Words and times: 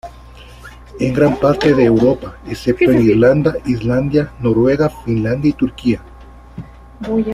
En 0.99 1.13
gran 1.13 1.39
parte 1.39 1.75
de 1.75 1.83
Europa, 1.85 2.35
excepto 2.47 2.85
en 2.89 3.03
Irlanda, 3.07 3.53
Islandia, 3.67 4.31
Noruega, 4.39 4.89
Finlandia 5.05 5.51
y 5.51 5.53
Turquía. 5.53 6.01